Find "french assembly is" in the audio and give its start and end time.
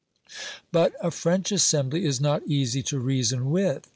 1.11-2.19